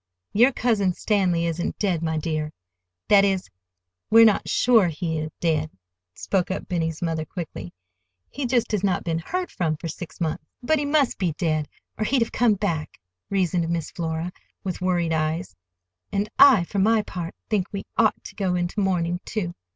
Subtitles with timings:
[0.33, 3.47] "Your Cousin Stanley isn't dead, my dear,—that is,
[4.09, 5.69] we are not sure he is dead,"
[6.15, 7.71] spoke up Benny's mother quickly.
[8.31, 11.67] "He just has not been heard from for six months." "But he must be dead,
[11.99, 14.31] or he'd have come back," reasoned Miss Flora,
[14.63, 15.55] with worried eyes;
[16.11, 19.53] "and I, for my part, think we ought to go into mourning, too."